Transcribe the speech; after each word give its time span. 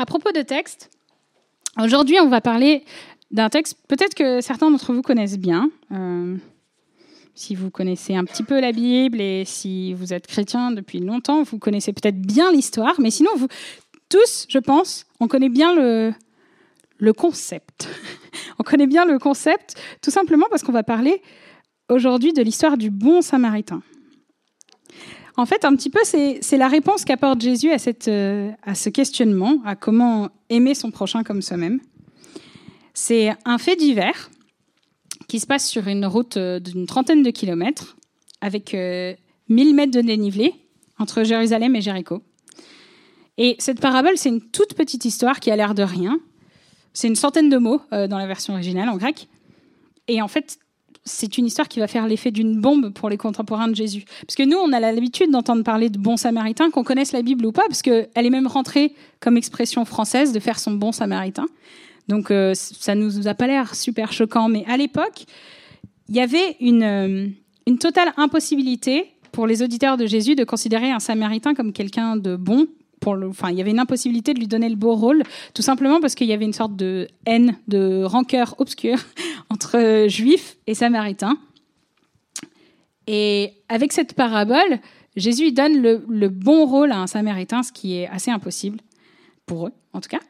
À 0.00 0.06
propos 0.06 0.30
de 0.30 0.42
texte, 0.42 0.90
aujourd'hui, 1.76 2.20
on 2.20 2.28
va 2.28 2.40
parler 2.40 2.84
d'un 3.32 3.48
texte 3.48 3.76
peut-être 3.88 4.14
que 4.14 4.40
certains 4.40 4.70
d'entre 4.70 4.92
vous 4.92 5.02
connaissent 5.02 5.38
bien. 5.38 5.72
Euh, 5.90 6.36
si 7.34 7.56
vous 7.56 7.70
connaissez 7.70 8.14
un 8.14 8.22
petit 8.22 8.44
peu 8.44 8.60
la 8.60 8.70
Bible 8.70 9.20
et 9.20 9.42
si 9.44 9.94
vous 9.94 10.12
êtes 10.12 10.28
chrétien 10.28 10.70
depuis 10.70 11.00
longtemps, 11.00 11.42
vous 11.42 11.58
connaissez 11.58 11.92
peut-être 11.92 12.20
bien 12.22 12.52
l'histoire, 12.52 12.94
mais 13.00 13.10
sinon, 13.10 13.30
vous 13.36 13.48
tous, 14.08 14.46
je 14.48 14.58
pense, 14.58 15.04
on 15.18 15.26
connaît 15.26 15.48
bien 15.48 15.74
le, 15.74 16.12
le 16.98 17.12
concept. 17.12 17.88
on 18.60 18.62
connaît 18.62 18.86
bien 18.86 19.04
le 19.04 19.18
concept, 19.18 19.74
tout 20.00 20.12
simplement 20.12 20.46
parce 20.48 20.62
qu'on 20.62 20.70
va 20.70 20.84
parler 20.84 21.20
aujourd'hui 21.90 22.32
de 22.32 22.42
l'histoire 22.42 22.76
du 22.76 22.90
bon 22.90 23.20
samaritain. 23.20 23.82
En 25.38 25.46
fait, 25.46 25.64
un 25.64 25.76
petit 25.76 25.88
peu, 25.88 26.00
c'est 26.02 26.56
la 26.56 26.66
réponse 26.66 27.04
qu'apporte 27.04 27.40
Jésus 27.40 27.70
à, 27.70 27.78
cette, 27.78 28.08
euh, 28.08 28.50
à 28.64 28.74
ce 28.74 28.88
questionnement, 28.88 29.62
à 29.64 29.76
comment 29.76 30.30
aimer 30.50 30.74
son 30.74 30.90
prochain 30.90 31.22
comme 31.22 31.42
soi-même. 31.42 31.78
C'est 32.92 33.30
un 33.44 33.56
fait 33.56 33.76
divers 33.76 34.30
qui 35.28 35.38
se 35.38 35.46
passe 35.46 35.68
sur 35.68 35.86
une 35.86 36.06
route 36.06 36.36
euh, 36.36 36.58
d'une 36.58 36.86
trentaine 36.86 37.22
de 37.22 37.30
kilomètres, 37.30 37.96
avec 38.40 38.72
1000 38.72 38.78
euh, 38.80 39.72
mètres 39.74 39.92
de 39.92 40.00
dénivelé 40.00 40.54
entre 40.98 41.22
Jérusalem 41.22 41.76
et 41.76 41.82
Jéricho. 41.82 42.20
Et 43.36 43.54
cette 43.60 43.80
parabole, 43.80 44.16
c'est 44.18 44.30
une 44.30 44.42
toute 44.42 44.74
petite 44.74 45.04
histoire 45.04 45.38
qui 45.38 45.52
a 45.52 45.56
l'air 45.56 45.76
de 45.76 45.84
rien. 45.84 46.18
C'est 46.92 47.06
une 47.06 47.14
centaine 47.14 47.48
de 47.48 47.58
mots 47.58 47.80
dans 47.92 48.18
la 48.18 48.26
version 48.26 48.54
originale 48.54 48.88
en 48.88 48.96
grec. 48.96 49.28
Et 50.08 50.20
en 50.20 50.26
fait, 50.26 50.58
c'est 51.04 51.38
une 51.38 51.46
histoire 51.46 51.68
qui 51.68 51.80
va 51.80 51.86
faire 51.86 52.06
l'effet 52.06 52.30
d'une 52.30 52.60
bombe 52.60 52.92
pour 52.92 53.08
les 53.08 53.16
contemporains 53.16 53.68
de 53.68 53.74
Jésus. 53.74 54.04
Parce 54.22 54.34
que 54.34 54.42
nous, 54.42 54.56
on 54.56 54.72
a 54.72 54.80
l'habitude 54.80 55.30
d'entendre 55.30 55.62
parler 55.62 55.90
de 55.90 55.98
bon 55.98 56.16
samaritain, 56.16 56.70
qu'on 56.70 56.84
connaisse 56.84 57.12
la 57.12 57.22
Bible 57.22 57.46
ou 57.46 57.52
pas, 57.52 57.66
parce 57.68 57.82
qu'elle 57.82 58.08
est 58.14 58.30
même 58.30 58.46
rentrée 58.46 58.94
comme 59.20 59.36
expression 59.36 59.84
française 59.84 60.32
de 60.32 60.40
faire 60.40 60.58
son 60.58 60.72
bon 60.72 60.92
samaritain. 60.92 61.46
Donc 62.08 62.30
euh, 62.30 62.54
ça 62.54 62.94
ne 62.94 63.04
nous 63.04 63.28
a 63.28 63.34
pas 63.34 63.46
l'air 63.46 63.74
super 63.74 64.12
choquant. 64.12 64.48
Mais 64.48 64.64
à 64.66 64.76
l'époque, 64.76 65.24
il 66.08 66.16
y 66.16 66.20
avait 66.20 66.56
une, 66.60 66.82
euh, 66.82 67.26
une 67.66 67.78
totale 67.78 68.12
impossibilité 68.16 69.06
pour 69.32 69.46
les 69.46 69.62
auditeurs 69.62 69.96
de 69.96 70.06
Jésus 70.06 70.34
de 70.34 70.44
considérer 70.44 70.90
un 70.90 71.00
samaritain 71.00 71.54
comme 71.54 71.72
quelqu'un 71.72 72.16
de 72.16 72.36
bon 72.36 72.66
enfin, 73.06 73.50
il 73.50 73.56
y 73.56 73.60
avait 73.60 73.70
une 73.70 73.78
impossibilité 73.78 74.34
de 74.34 74.38
lui 74.38 74.46
donner 74.46 74.68
le 74.68 74.76
beau 74.76 74.94
rôle, 74.94 75.22
tout 75.54 75.62
simplement 75.62 76.00
parce 76.00 76.14
qu'il 76.14 76.26
y 76.26 76.32
avait 76.32 76.44
une 76.44 76.52
sorte 76.52 76.76
de 76.76 77.08
haine, 77.26 77.56
de 77.68 78.02
rancœur 78.04 78.54
obscure 78.58 78.98
entre 79.50 80.06
juifs 80.08 80.56
et 80.66 80.74
samaritains. 80.74 81.38
Et 83.06 83.54
avec 83.68 83.92
cette 83.92 84.14
parabole, 84.14 84.80
Jésus 85.16 85.52
donne 85.52 85.80
le, 85.80 86.28
bon 86.28 86.66
rôle 86.66 86.92
à 86.92 86.98
un 86.98 87.06
samaritain, 87.06 87.62
ce 87.62 87.72
qui 87.72 87.96
est 87.96 88.08
assez 88.08 88.30
impossible, 88.30 88.80
pour 89.46 89.68
eux 89.68 89.72
en 89.92 90.00
tout 90.00 90.08
cas. 90.08 90.20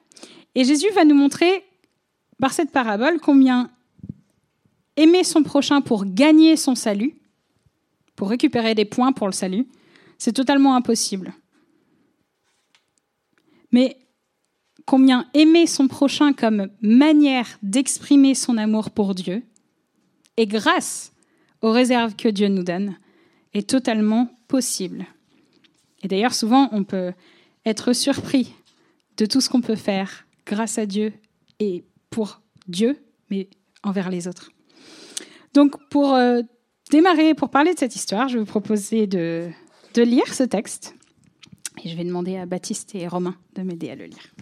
Et 0.54 0.64
Jésus 0.64 0.88
va 0.94 1.04
nous 1.04 1.14
montrer 1.14 1.64
par 2.40 2.52
cette 2.52 2.70
parabole 2.70 3.20
combien 3.20 3.70
aimer 4.96 5.24
son 5.24 5.42
prochain 5.42 5.80
pour 5.80 6.04
gagner 6.06 6.56
son 6.56 6.74
salut, 6.74 7.14
pour 8.16 8.30
récupérer 8.30 8.74
des 8.74 8.84
points 8.84 9.12
pour 9.12 9.26
le 9.26 9.32
salut, 9.32 9.66
c'est 10.16 10.32
totalement 10.32 10.74
impossible. 10.74 11.32
Mais 13.70 13.96
combien 14.88 15.26
aimer 15.34 15.66
son 15.66 15.86
prochain 15.86 16.32
comme 16.32 16.68
manière 16.80 17.58
d'exprimer 17.62 18.34
son 18.34 18.56
amour 18.56 18.90
pour 18.90 19.14
Dieu, 19.14 19.42
et 20.38 20.46
grâce 20.46 21.12
aux 21.60 21.70
réserves 21.70 22.16
que 22.16 22.30
Dieu 22.30 22.48
nous 22.48 22.62
donne, 22.62 22.96
est 23.52 23.68
totalement 23.68 24.30
possible. 24.48 25.04
Et 26.02 26.08
d'ailleurs, 26.08 26.32
souvent, 26.32 26.70
on 26.72 26.84
peut 26.84 27.12
être 27.66 27.92
surpris 27.92 28.54
de 29.18 29.26
tout 29.26 29.42
ce 29.42 29.50
qu'on 29.50 29.60
peut 29.60 29.76
faire 29.76 30.24
grâce 30.46 30.78
à 30.78 30.86
Dieu 30.86 31.12
et 31.60 31.84
pour 32.08 32.40
Dieu, 32.66 32.96
mais 33.28 33.50
envers 33.82 34.08
les 34.08 34.26
autres. 34.26 34.52
Donc, 35.52 35.76
pour 35.90 36.14
euh, 36.14 36.40
démarrer, 36.90 37.34
pour 37.34 37.50
parler 37.50 37.74
de 37.74 37.78
cette 37.78 37.94
histoire, 37.94 38.28
je 38.28 38.38
vais 38.38 38.40
vous 38.40 38.46
proposer 38.50 39.06
de, 39.06 39.50
de 39.92 40.02
lire 40.02 40.32
ce 40.32 40.44
texte 40.44 40.94
et 41.84 41.90
je 41.90 41.94
vais 41.94 42.04
demander 42.04 42.38
à 42.38 42.46
Baptiste 42.46 42.94
et 42.94 43.06
Romain 43.06 43.36
de 43.54 43.60
m'aider 43.60 43.90
à 43.90 43.94
le 43.94 44.06
lire. 44.06 44.32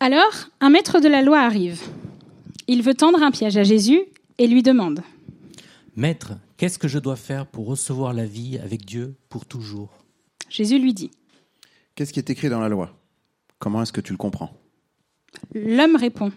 Alors, 0.00 0.48
un 0.60 0.70
maître 0.70 1.00
de 1.00 1.08
la 1.08 1.22
loi 1.22 1.40
arrive. 1.40 1.80
Il 2.66 2.82
veut 2.82 2.94
tendre 2.94 3.22
un 3.22 3.30
piège 3.30 3.56
à 3.56 3.62
Jésus 3.62 4.00
et 4.38 4.46
lui 4.46 4.62
demande 4.62 5.02
Maître, 5.96 6.32
qu'est-ce 6.56 6.78
que 6.78 6.88
je 6.88 6.98
dois 6.98 7.16
faire 7.16 7.46
pour 7.46 7.66
recevoir 7.66 8.12
la 8.12 8.24
vie 8.24 8.58
avec 8.58 8.84
Dieu 8.84 9.14
pour 9.28 9.44
toujours? 9.44 9.90
Jésus 10.48 10.78
lui 10.78 10.94
dit 10.94 11.10
Qu'est-ce 11.94 12.12
qui 12.12 12.18
est 12.18 12.30
écrit 12.30 12.48
dans 12.48 12.60
la 12.60 12.68
loi? 12.68 12.96
Comment 13.58 13.82
est-ce 13.82 13.92
que 13.92 14.00
tu 14.00 14.12
le 14.12 14.18
comprends? 14.18 14.50
L'homme 15.54 15.96
répond 15.96 16.32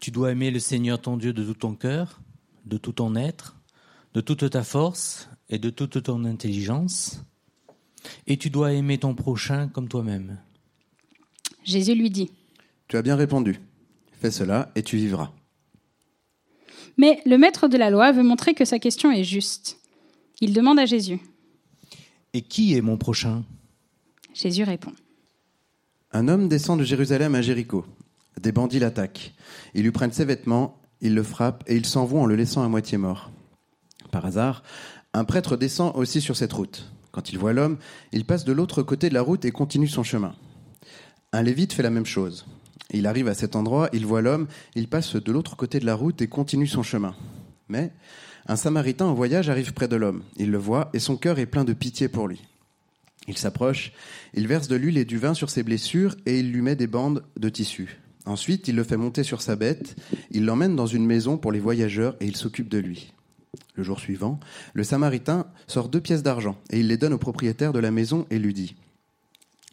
tu 0.00 0.10
dois 0.10 0.32
aimer 0.32 0.50
le 0.50 0.58
Seigneur 0.58 1.00
ton 1.00 1.18
Dieu 1.18 1.34
de 1.34 1.44
tout 1.44 1.54
ton 1.54 1.74
cœur, 1.74 2.20
de 2.64 2.78
tout 2.78 2.92
ton 2.92 3.14
être, 3.14 3.56
de 4.14 4.22
toute 4.22 4.48
ta 4.48 4.64
force 4.64 5.28
et 5.50 5.58
de 5.58 5.68
toute 5.68 6.02
ton 6.02 6.24
intelligence. 6.24 7.22
Et 8.26 8.38
tu 8.38 8.48
dois 8.48 8.72
aimer 8.72 8.96
ton 8.96 9.14
prochain 9.14 9.68
comme 9.68 9.88
toi-même. 9.88 10.38
Jésus 11.64 11.94
lui 11.94 12.08
dit. 12.08 12.30
Tu 12.90 12.96
as 12.96 13.02
bien 13.02 13.14
répondu. 13.14 13.60
Fais 14.20 14.32
cela 14.32 14.72
et 14.74 14.82
tu 14.82 14.96
vivras. 14.96 15.30
Mais 16.96 17.20
le 17.24 17.38
maître 17.38 17.68
de 17.68 17.76
la 17.78 17.88
loi 17.88 18.10
veut 18.10 18.24
montrer 18.24 18.52
que 18.52 18.64
sa 18.64 18.80
question 18.80 19.12
est 19.12 19.22
juste. 19.22 19.78
Il 20.40 20.52
demande 20.52 20.80
à 20.80 20.86
Jésus. 20.86 21.20
Et 22.32 22.42
qui 22.42 22.76
est 22.76 22.80
mon 22.80 22.96
prochain? 22.96 23.44
Jésus 24.34 24.64
répond. 24.64 24.90
Un 26.10 26.26
homme 26.26 26.48
descend 26.48 26.80
de 26.80 26.84
Jérusalem 26.84 27.36
à 27.36 27.42
Jéricho. 27.42 27.86
Des 28.40 28.50
bandits 28.50 28.80
l'attaquent. 28.80 29.34
Ils 29.74 29.84
lui 29.84 29.92
prennent 29.92 30.10
ses 30.10 30.24
vêtements, 30.24 30.76
ils 31.00 31.14
le 31.14 31.22
frappent 31.22 31.62
et 31.68 31.76
ils 31.76 31.86
s'en 31.86 32.04
vont 32.04 32.22
en 32.22 32.26
le 32.26 32.34
laissant 32.34 32.64
à 32.64 32.68
moitié 32.68 32.98
mort. 32.98 33.30
Par 34.10 34.26
hasard, 34.26 34.64
un 35.12 35.24
prêtre 35.24 35.56
descend 35.56 35.92
aussi 35.94 36.20
sur 36.20 36.36
cette 36.36 36.52
route. 36.52 36.90
Quand 37.12 37.30
il 37.30 37.38
voit 37.38 37.52
l'homme, 37.52 37.78
il 38.10 38.24
passe 38.24 38.44
de 38.44 38.52
l'autre 38.52 38.82
côté 38.82 39.08
de 39.08 39.14
la 39.14 39.22
route 39.22 39.44
et 39.44 39.52
continue 39.52 39.86
son 39.86 40.02
chemin. 40.02 40.34
Un 41.32 41.42
lévite 41.42 41.72
fait 41.72 41.84
la 41.84 41.90
même 41.90 42.04
chose. 42.04 42.46
Il 42.92 43.06
arrive 43.06 43.28
à 43.28 43.34
cet 43.34 43.56
endroit, 43.56 43.88
il 43.92 44.06
voit 44.06 44.22
l'homme, 44.22 44.48
il 44.74 44.88
passe 44.88 45.16
de 45.16 45.32
l'autre 45.32 45.56
côté 45.56 45.80
de 45.80 45.86
la 45.86 45.94
route 45.94 46.20
et 46.22 46.28
continue 46.28 46.66
son 46.66 46.82
chemin. 46.82 47.14
Mais 47.68 47.92
un 48.46 48.56
samaritain 48.56 49.06
en 49.06 49.14
voyage 49.14 49.48
arrive 49.48 49.72
près 49.72 49.88
de 49.88 49.96
l'homme. 49.96 50.22
Il 50.36 50.50
le 50.50 50.58
voit 50.58 50.90
et 50.92 50.98
son 50.98 51.16
cœur 51.16 51.38
est 51.38 51.46
plein 51.46 51.64
de 51.64 51.72
pitié 51.72 52.08
pour 52.08 52.26
lui. 52.26 52.42
Il 53.28 53.36
s'approche, 53.36 53.92
il 54.34 54.48
verse 54.48 54.66
de 54.66 54.76
l'huile 54.76 54.98
et 54.98 55.04
du 55.04 55.18
vin 55.18 55.34
sur 55.34 55.50
ses 55.50 55.62
blessures 55.62 56.16
et 56.26 56.40
il 56.40 56.50
lui 56.50 56.62
met 56.62 56.74
des 56.74 56.86
bandes 56.86 57.22
de 57.38 57.48
tissu. 57.48 58.00
Ensuite, 58.26 58.68
il 58.68 58.76
le 58.76 58.84
fait 58.84 58.96
monter 58.96 59.22
sur 59.22 59.40
sa 59.40 59.56
bête, 59.56 59.96
il 60.30 60.44
l'emmène 60.44 60.76
dans 60.76 60.86
une 60.86 61.06
maison 61.06 61.38
pour 61.38 61.52
les 61.52 61.60
voyageurs 61.60 62.16
et 62.20 62.26
il 62.26 62.36
s'occupe 62.36 62.68
de 62.68 62.78
lui. 62.78 63.12
Le 63.74 63.82
jour 63.82 63.98
suivant, 64.00 64.40
le 64.74 64.84
Samaritain 64.84 65.46
sort 65.66 65.88
deux 65.88 66.00
pièces 66.00 66.22
d'argent 66.22 66.56
et 66.70 66.80
il 66.80 66.88
les 66.88 66.96
donne 66.96 67.12
au 67.12 67.18
propriétaire 67.18 67.72
de 67.72 67.78
la 67.78 67.90
maison 67.90 68.26
et 68.30 68.38
lui 68.38 68.54
dit 68.54 68.76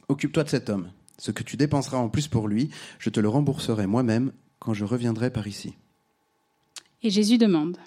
Occupe-toi 0.07 0.43
de 0.43 0.49
cet 0.49 0.69
homme. 0.69 0.89
Ce 1.17 1.31
que 1.31 1.43
tu 1.43 1.57
dépenseras 1.57 1.97
en 1.97 2.09
plus 2.09 2.27
pour 2.27 2.47
lui, 2.47 2.69
je 2.99 3.09
te 3.09 3.19
le 3.19 3.29
rembourserai 3.29 3.87
moi-même 3.87 4.31
quand 4.59 4.73
je 4.73 4.85
reviendrai 4.85 5.31
par 5.31 5.47
ici. 5.47 5.73
Et 7.03 7.09
Jésus 7.09 7.37
demande 7.37 7.77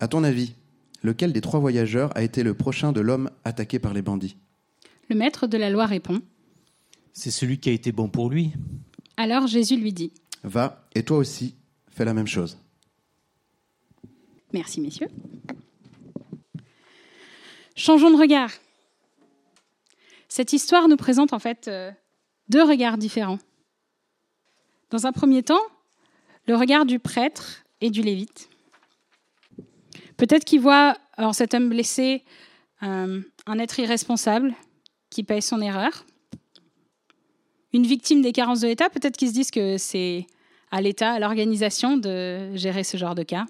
À 0.00 0.08
ton 0.08 0.24
avis, 0.24 0.54
lequel 1.02 1.32
des 1.32 1.40
trois 1.40 1.60
voyageurs 1.60 2.16
a 2.16 2.22
été 2.22 2.42
le 2.42 2.54
prochain 2.54 2.92
de 2.92 3.00
l'homme 3.00 3.30
attaqué 3.44 3.78
par 3.78 3.94
les 3.94 4.02
bandits? 4.02 4.36
Le 5.08 5.16
maître 5.16 5.46
de 5.46 5.58
la 5.58 5.70
loi 5.70 5.86
répond 5.86 6.22
C'est 7.12 7.30
celui 7.30 7.58
qui 7.58 7.68
a 7.68 7.72
été 7.72 7.92
bon 7.92 8.08
pour 8.08 8.30
lui. 8.30 8.52
Alors 9.16 9.46
Jésus 9.46 9.76
lui 9.76 9.92
dit 9.92 10.12
Va, 10.44 10.88
et 10.94 11.02
toi 11.02 11.18
aussi, 11.18 11.54
fais 11.90 12.04
la 12.04 12.14
même 12.14 12.26
chose. 12.26 12.58
Merci, 14.52 14.80
messieurs. 14.80 15.08
Changeons 17.74 18.10
de 18.10 18.20
regard. 18.20 18.50
Cette 20.28 20.52
histoire 20.52 20.88
nous 20.88 20.96
présente 20.96 21.32
en 21.32 21.38
fait 21.38 21.68
euh, 21.68 21.90
deux 22.48 22.62
regards 22.62 22.98
différents. 22.98 23.38
Dans 24.90 25.06
un 25.06 25.12
premier 25.12 25.42
temps, 25.42 25.62
le 26.46 26.56
regard 26.56 26.84
du 26.84 26.98
prêtre 26.98 27.64
et 27.80 27.90
du 27.90 28.02
lévite. 28.02 28.48
Peut-être 30.16 30.44
qu'il 30.44 30.60
voit 30.60 30.96
en 31.18 31.32
cet 31.32 31.54
homme 31.54 31.68
blessé 31.68 32.24
euh, 32.82 33.20
un 33.46 33.58
être 33.58 33.78
irresponsable 33.78 34.54
qui 35.10 35.22
paye 35.22 35.42
son 35.42 35.60
erreur, 35.60 36.04
une 37.72 37.86
victime 37.86 38.22
des 38.22 38.32
carences 38.32 38.60
de 38.60 38.68
l'État, 38.68 38.90
peut-être 38.90 39.16
qu'ils 39.16 39.28
se 39.28 39.34
disent 39.34 39.50
que 39.50 39.78
c'est 39.78 40.26
à 40.70 40.80
l'État, 40.80 41.12
à 41.12 41.18
l'organisation 41.18 41.96
de 41.96 42.54
gérer 42.54 42.84
ce 42.84 42.96
genre 42.96 43.14
de 43.14 43.22
cas. 43.22 43.46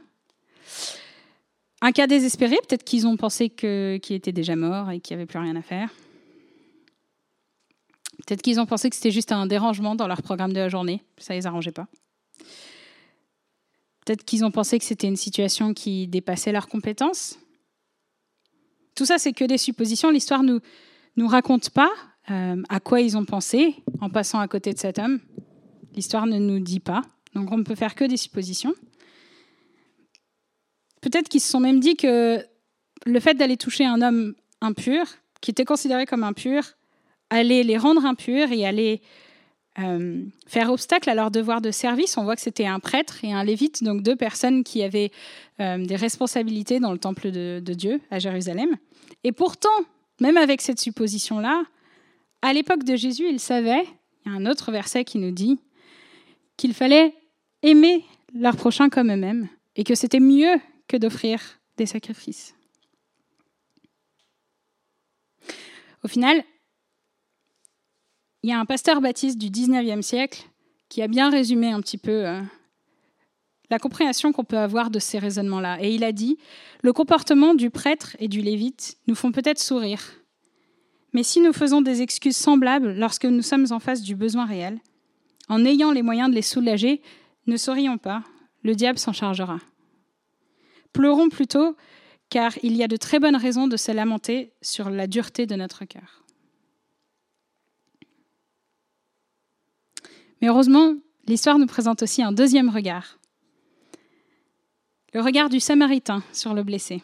Un 1.81 1.93
cas 1.93 2.07
désespéré, 2.07 2.57
peut-être 2.69 2.85
qu'ils 2.85 3.07
ont 3.07 3.17
pensé 3.17 3.49
qu'il 3.49 4.01
était 4.15 4.33
déjà 4.33 4.55
mort 4.55 4.91
et 4.91 5.01
qu'il 5.01 5.17
n'y 5.17 5.23
avait 5.23 5.27
plus 5.27 5.39
rien 5.39 5.57
à 5.57 5.63
faire. 5.63 5.91
Peut-être 8.27 8.43
qu'ils 8.43 8.61
ont 8.61 8.67
pensé 8.67 8.89
que 8.89 8.97
c'était 8.97 9.11
juste 9.11 9.33
un 9.33 9.47
dérangement 9.47 9.95
dans 9.95 10.07
leur 10.07 10.23
programme 10.23 10.53
de 10.53 10.61
la 10.61 10.69
journée. 10.69 11.03
Ça 11.19 11.35
les 11.35 11.47
arrangeait 11.47 11.73
pas. 11.73 11.89
Peut-être 14.05 14.25
qu'ils 14.25 14.45
ont 14.45 14.51
pensé 14.51 14.79
que 14.79 14.85
c'était 14.85 15.07
une 15.07 15.17
situation 15.17 15.75
qui 15.75 16.09
dépassait 16.09 16.53
leurs 16.53 16.69
compétences. 16.69 17.39
Tout 18.95 19.07
ça, 19.07 19.19
c'est 19.19 19.33
que 19.33 19.45
des 19.45 19.59
suppositions. 19.59 20.11
L'histoire 20.11 20.43
nous, 20.43 20.61
nous 21.17 21.29
raconte 21.29 21.71
pas 21.71 21.91
euh, 22.31 22.63
à 22.69 22.81
quoi 22.81 23.01
ils 23.01 23.17
ont 23.17 23.25
pensé 23.25 23.77
en 24.01 24.11
passant 24.11 24.41
à 24.41 24.49
côté 24.49 24.73
de 24.73 24.79
cet 24.79 24.99
homme. 24.99 25.21
L'histoire 25.95 26.27
ne 26.27 26.39
nous 26.39 26.61
dit 26.61 26.81
pas. 26.81 27.03
Donc 27.35 27.51
on 27.51 27.59
ne 27.59 27.65
peut 27.65 27.75
faire 27.75 27.95
que 27.95 28.05
des 28.05 28.17
suppositions. 28.17 28.75
Peut-être 31.01 31.29
qu'ils 31.29 31.41
se 31.41 31.51
sont 31.51 31.61
même 31.61 31.81
dit 31.81 31.97
que 31.97 32.45
le 33.07 33.21
fait 33.21 33.35
d'aller 33.35 33.57
toucher 33.57 33.85
un 33.85 34.03
homme 34.03 34.35
impur, 34.61 35.05
qui 35.41 35.51
était 35.51 35.65
considéré 35.65 36.07
comme 36.07 36.23
impur, 36.23 36.63
allait 37.33 37.63
les 37.63 37.79
rendre 37.79 38.05
impurs 38.05 38.53
et 38.53 38.67
allait 38.67 39.01
euh, 39.79 40.23
faire 40.47 40.71
obstacle 40.71 41.09
à 41.09 41.15
leur 41.15 41.31
devoir 41.31 41.61
de 41.61 41.71
service. 41.71 42.19
On 42.19 42.25
voit 42.25 42.37
que 42.37 42.43
c'était 42.43 42.67
un 42.67 42.79
prêtre 42.79 43.25
et 43.25 43.33
un 43.33 43.43
lévite, 43.43 43.83
donc 43.83 44.03
deux 44.03 44.17
personnes 44.17 44.65
qui 44.65 44.83
avaient 44.83 45.11
euh, 45.61 45.85
des 45.85 45.97
responsabilités 45.97 46.79
dans 46.79 46.93
le 46.93 46.99
temple 46.99 47.31
de, 47.31 47.61
de, 47.65 47.73
Dieu 47.75 48.01
à 48.11 48.19
Jérusalem. 48.19 48.77
Et 49.25 49.33
pourtant, 49.33 49.71
même 50.21 50.37
avec 50.37 50.61
cette 50.61 50.79
supposition-là, 50.79 51.63
à 52.43 52.53
l'époque 52.53 52.85
de 52.85 52.97
Jésus, 52.97 53.25
ils 53.29 53.41
savaient, 53.41 53.85
il 54.25 54.33
y 54.33 54.35
a 54.35 54.39
un 54.39 54.47
autre 54.47 54.71
verset 54.71 55.05
qui 55.05 55.19
nous 55.19 55.31
dit, 55.31 55.59
qu'il 56.59 56.75
fallait 56.75 57.15
aimer 57.63 58.05
leur 58.35 58.57
prochain 58.57 58.91
comme 58.91 59.11
eux-mêmes 59.11 59.49
et 59.77 59.85
que 59.85 59.95
c'était 59.95 60.21
mieux 60.21 60.61
que 60.87 60.99
d'offrir 60.99 61.41
des 61.79 61.87
sacrifices. 61.87 62.55
Au 66.05 66.09
final, 66.09 66.45
il 68.43 68.51
y 68.51 68.53
a 68.53 68.59
un 68.59 68.65
pasteur 68.65 69.01
baptiste 69.01 69.39
du 69.39 69.49
19e 69.49 70.03
siècle 70.03 70.49
qui 70.89 71.03
a 71.03 71.09
bien 71.09 71.31
résumé 71.31 71.71
un 71.71 71.81
petit 71.81 71.99
peu 71.99 72.27
euh, 72.27 72.41
la 73.71 73.79
compréhension 73.79 74.33
qu'on 74.33 74.45
peut 74.45 74.59
avoir 74.59 74.91
de 74.91 74.99
ces 74.99 75.19
raisonnements-là. 75.19 75.79
Et 75.81 75.95
il 75.95 76.05
a 76.05 76.13
dit, 76.13 76.39
le 76.83 76.93
comportement 76.93 77.55
du 77.55 77.71
prêtre 77.71 78.17
et 78.19 78.29
du 78.29 78.43
lévite 78.43 78.99
nous 79.07 79.15
font 79.15 79.33
peut-être 79.33 79.61
sourire, 79.61 80.03
mais 81.13 81.23
si 81.23 81.41
nous 81.41 81.53
faisons 81.53 81.83
des 81.83 82.03
excuses 82.03 82.37
semblables 82.37 82.95
lorsque 82.95 83.27
nous 83.27 83.43
sommes 83.43 83.67
en 83.71 83.79
face 83.79 84.03
du 84.03 84.17
besoin 84.17 84.47
réel, 84.47 84.79
en 85.49 85.65
ayant 85.65 85.93
les 85.93 86.03
moyens 86.03 86.31
de 86.31 86.35
les 86.35 86.43
soulager, 86.43 87.03
ne 87.47 87.57
sourions 87.57 87.99
pas, 87.99 88.23
le 88.63 88.75
diable 88.75 88.99
s'en 88.99 89.13
chargera. 89.13 89.59
Pleurons 90.93 91.29
plutôt, 91.29 91.77
car 92.31 92.53
il 92.63 92.77
y 92.77 92.83
a 92.83 92.89
de 92.89 92.97
très 92.97 93.19
bonnes 93.19 93.37
raisons 93.37 93.69
de 93.69 93.77
se 93.77 93.93
lamenter 93.93 94.53
sur 94.63 94.89
la 94.89 95.07
dureté 95.07 95.47
de 95.47 95.55
notre 95.55 95.85
cœur. 95.85 96.22
Mais 100.43 100.49
heureusement, 100.49 100.97
l'histoire 101.29 101.57
nous 101.57 101.69
présente 101.69 102.03
aussi 102.03 102.21
un 102.21 102.33
deuxième 102.33 102.69
regard. 102.69 103.21
Le 105.15 105.21
regard 105.21 105.49
du 105.49 105.61
Samaritain 105.61 106.25
sur 106.33 106.53
le 106.53 106.65
blessé. 106.65 107.01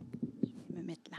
Je 0.00 0.74
vais 0.74 0.80
me 0.80 0.86
mettre 0.86 1.10
là. 1.10 1.16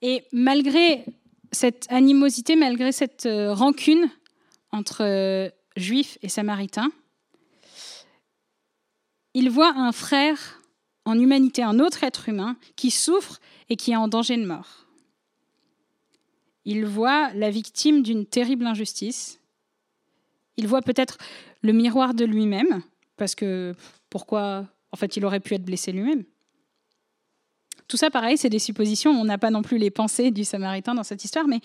Et 0.00 0.22
malgré 0.30 1.04
cette 1.50 1.90
animosité, 1.90 2.54
malgré 2.54 2.92
cette 2.92 3.26
euh, 3.26 3.52
rancune 3.52 4.10
entre 4.70 5.02
euh, 5.02 5.50
Juifs 5.76 6.16
et 6.22 6.28
Samaritains, 6.28 6.92
il 9.34 9.50
voit 9.50 9.74
un 9.74 9.90
frère 9.90 10.62
en 11.04 11.18
humanité, 11.18 11.64
un 11.64 11.80
autre 11.80 12.04
être 12.04 12.28
humain 12.28 12.56
qui 12.76 12.92
souffre 12.92 13.40
et 13.70 13.76
qui 13.76 13.90
est 13.90 13.96
en 13.96 14.06
danger 14.06 14.36
de 14.36 14.46
mort. 14.46 14.87
Il 16.70 16.84
voit 16.84 17.32
la 17.32 17.48
victime 17.48 18.02
d'une 18.02 18.26
terrible 18.26 18.66
injustice. 18.66 19.40
Il 20.58 20.68
voit 20.68 20.82
peut-être 20.82 21.16
le 21.62 21.72
miroir 21.72 22.12
de 22.12 22.26
lui-même, 22.26 22.82
parce 23.16 23.34
que 23.34 23.74
pourquoi 24.10 24.66
En 24.92 24.98
fait, 24.98 25.16
il 25.16 25.24
aurait 25.24 25.40
pu 25.40 25.54
être 25.54 25.64
blessé 25.64 25.92
lui-même. 25.92 26.24
Tout 27.88 27.96
ça, 27.96 28.10
pareil, 28.10 28.36
c'est 28.36 28.50
des 28.50 28.58
suppositions. 28.58 29.12
On 29.12 29.24
n'a 29.24 29.38
pas 29.38 29.50
non 29.50 29.62
plus 29.62 29.78
les 29.78 29.90
pensées 29.90 30.30
du 30.30 30.44
Samaritain 30.44 30.94
dans 30.94 31.04
cette 31.04 31.24
histoire, 31.24 31.48
mais 31.48 31.60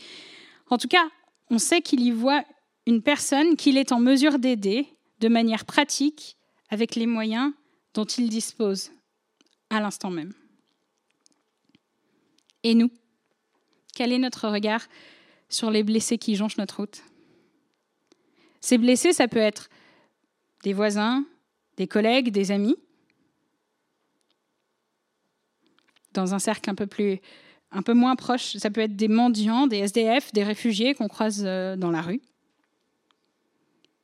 en 0.69 0.77
tout 0.77 0.87
cas, 0.87 1.09
on 1.49 1.57
sait 1.57 1.81
qu'il 1.81 1.99
y 1.99 2.11
voit 2.11 2.45
une 2.87 3.01
personne 3.01 3.57
qu'il 3.57 3.77
est 3.77 3.91
en 3.91 3.99
mesure 3.99 4.39
d'aider 4.39 4.87
de 5.19 5.27
manière 5.27 5.65
pratique 5.65 6.37
avec 6.69 6.95
les 6.95 7.07
moyens 7.07 7.51
dont 7.93 8.05
il 8.05 8.29
dispose 8.29 8.91
à 9.69 9.81
l'instant 9.81 10.11
même. 10.11 10.31
Et 12.63 12.73
nous? 12.73 12.89
Quel 13.93 14.11
est 14.11 14.19
notre 14.19 14.47
regard 14.49 14.81
sur 15.49 15.71
les 15.71 15.83
blessés 15.83 16.17
qui 16.17 16.35
jonchent 16.35 16.57
notre 16.57 16.77
route? 16.77 17.01
Ces 18.61 18.77
blessés, 18.77 19.13
ça 19.13 19.27
peut 19.27 19.39
être 19.39 19.69
des 20.63 20.73
voisins, 20.73 21.25
des 21.77 21.87
collègues, 21.87 22.31
des 22.31 22.51
amis, 22.51 22.77
dans 26.13 26.33
un 26.33 26.39
cercle 26.39 26.69
un 26.69 26.75
peu 26.75 26.87
plus 26.87 27.19
un 27.75 27.81
peu 27.81 27.93
moins 27.93 28.15
proche, 28.15 28.55
ça 28.57 28.69
peut 28.69 28.81
être 28.81 28.95
des 28.95 29.07
mendiants, 29.07 29.65
des 29.65 29.77
SDF, 29.77 30.31
des 30.31 30.43
réfugiés 30.43 30.93
qu'on 30.93 31.07
croise 31.07 31.41
euh, 31.43 31.75
dans 31.75 31.89
la 31.89 32.03
rue. 32.03 32.21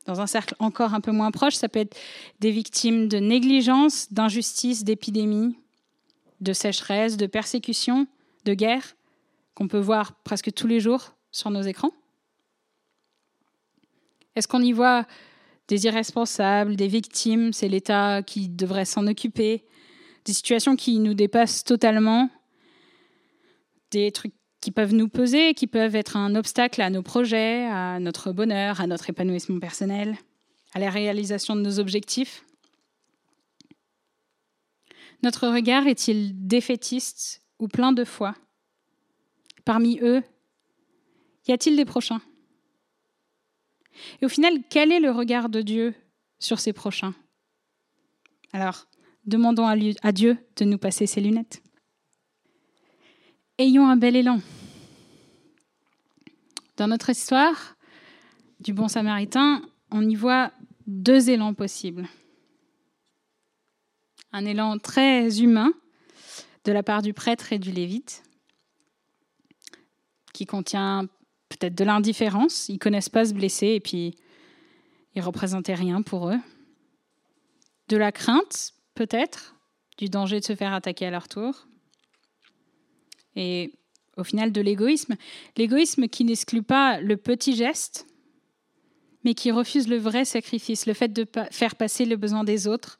Dans 0.08 0.22
un 0.22 0.28
cercle 0.28 0.56
encore 0.58 0.96
un 0.96 1.02
peu 1.02 1.12
moins 1.12 1.30
proche, 1.30 1.54
ça 1.54 1.70
peut 1.70 1.80
être 1.80 1.96
des 2.40 2.50
victimes 2.50 3.08
de 3.08 3.20
négligence, 3.20 4.12
d'injustice, 4.12 4.84
d'épidémie, 4.84 5.56
de 6.42 6.52
sécheresse, 6.52 7.16
de 7.16 7.28
persécution, 7.28 8.08
de 8.46 8.56
guerre 8.56 8.96
qu'on 9.60 9.68
peut 9.68 9.78
voir 9.78 10.14
presque 10.24 10.54
tous 10.54 10.68
les 10.68 10.80
jours 10.80 11.14
sur 11.32 11.52
nos 11.52 11.62
écrans? 11.62 11.92
Est-ce 14.36 14.48
qu'on 14.48 14.62
y 14.62 14.72
voit 14.72 15.06
des 15.68 15.84
irresponsables, 15.84 16.78
des 16.78 16.88
victimes, 16.88 17.52
c'est 17.52 17.68
l'État 17.68 18.24
qui 18.24 18.48
devrait 18.48 18.86
s'en 18.86 19.06
occuper, 19.06 19.66
des 20.24 20.32
situations 20.32 20.78
qui 20.78 21.00
nous 21.00 21.14
dépassent 21.14 21.66
totalement, 21.66 22.30
des 23.92 24.14
trucs 24.14 24.34
qui 24.62 24.72
peuvent 24.72 24.94
nous 24.94 25.10
peser, 25.10 25.54
qui 25.54 25.68
peuvent 25.68 25.96
être 25.96 26.16
un 26.16 26.36
obstacle 26.36 26.82
à 26.82 26.90
nos 26.90 27.04
projets, 27.04 27.66
à 27.66 28.00
notre 28.00 28.32
bonheur, 28.32 28.80
à 28.80 28.88
notre 28.88 29.10
épanouissement 29.10 29.60
personnel, 29.60 30.18
à 30.74 30.80
la 30.80 30.90
réalisation 30.90 31.58
de 31.58 31.62
nos 31.62 31.80
objectifs. 31.80 32.46
Notre 35.22 35.50
regard 35.50 35.86
est-il 35.86 36.48
défaitiste 36.48 37.42
ou 37.60 37.68
plein 37.68 37.92
de 37.92 38.06
foi? 38.06 38.36
Parmi 39.70 40.00
eux, 40.02 40.24
y 41.48 41.52
a-t-il 41.52 41.76
des 41.76 41.86
prochains? 41.86 42.22
Et 44.20 44.26
au 44.26 44.28
final, 44.28 44.64
quel 44.68 44.92
est 44.92 45.00
le 45.00 45.12
regard 45.12 45.48
de 45.48 45.62
Dieu 45.62 45.94
sur 46.40 46.60
ses 46.60 46.74
prochains? 46.74 47.14
Alors, 48.52 48.88
demandons 49.26 49.68
à 49.68 50.12
Dieu 50.12 50.40
de 50.56 50.66
nous 50.66 50.80
passer 50.80 51.06
ses 51.06 51.22
lunettes. 51.22 51.62
Ayons 53.60 53.88
un 53.88 53.96
bel 53.96 54.16
élan. 54.16 54.42
Dans 56.78 56.88
notre 56.88 57.12
histoire 57.12 57.78
du 58.60 58.74
bon 58.74 58.88
samaritain, 58.88 59.62
on 59.92 60.02
y 60.02 60.16
voit 60.16 60.52
deux 60.88 61.30
élans 61.30 61.54
possibles. 61.54 62.08
Un 64.32 64.46
élan 64.46 64.80
très 64.80 65.44
humain 65.44 65.72
de 66.66 66.72
la 66.72 66.82
part 66.82 67.04
du 67.04 67.14
prêtre 67.14 67.54
et 67.54 67.60
du 67.60 67.72
lévite, 67.72 68.24
qui 70.40 70.46
contient 70.46 71.06
peut-être 71.50 71.76
de 71.76 71.84
l'indifférence. 71.84 72.70
Ils 72.70 72.80
connaissent 72.80 73.10
pas 73.10 73.26
se 73.26 73.34
blesser 73.34 73.68
et 73.68 73.82
puis 73.82 74.16
ils 75.14 75.22
représentaient 75.22 75.74
rien 75.74 76.02
pour 76.02 76.30
eux. 76.30 76.40
De 77.90 77.98
la 77.98 78.14
crainte, 78.14 78.74
peut-être, 78.96 79.56
du 79.98 80.08
danger 80.08 80.40
de 80.40 80.46
se 80.46 80.56
faire 80.56 80.72
attaquer 80.72 81.08
à 81.08 81.12
leur 81.12 81.28
tour. 81.28 81.68
Et 83.36 83.74
au 84.16 84.24
final, 84.24 84.54
de 84.54 84.62
l'égoïsme. 84.62 85.18
L'égoïsme 85.58 86.08
qui 86.08 86.24
n'exclut 86.24 86.64
pas 86.64 87.02
le 87.02 87.18
petit 87.18 87.54
geste, 87.54 88.08
mais 89.26 89.34
qui 89.34 89.52
refuse 89.52 89.90
le 89.90 89.98
vrai 89.98 90.24
sacrifice, 90.24 90.86
le 90.86 90.94
fait 90.94 91.12
de 91.12 91.28
faire 91.52 91.76
passer 91.76 92.06
le 92.06 92.16
besoin 92.16 92.46
des 92.46 92.66
autres 92.66 92.98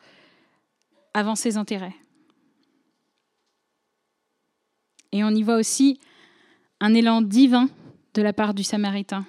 avant 1.14 1.36
ses 1.36 1.56
intérêts. 1.56 1.96
Et 5.14 5.24
on 5.24 5.30
y 5.30 5.42
voit 5.42 5.56
aussi 5.56 6.02
un 6.80 6.94
élan 6.94 7.22
divin 7.22 7.70
de 8.14 8.22
la 8.22 8.34
part 8.34 8.54
du 8.54 8.64
Samaritain. 8.64 9.26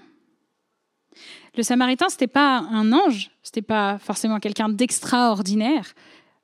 Le 1.56 1.62
Samaritain, 1.62 2.08
ce 2.08 2.14
n'était 2.14 2.26
pas 2.26 2.58
un 2.58 2.92
ange, 2.92 3.30
ce 3.42 3.50
n'était 3.50 3.62
pas 3.62 3.98
forcément 3.98 4.38
quelqu'un 4.38 4.68
d'extraordinaire. 4.68 5.92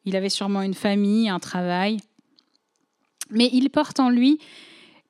Il 0.04 0.16
avait 0.16 0.28
sûrement 0.28 0.62
une 0.62 0.74
famille, 0.74 1.28
un 1.28 1.38
travail. 1.38 1.98
Mais 3.30 3.48
il 3.52 3.70
porte 3.70 4.00
en 4.00 4.10
lui 4.10 4.38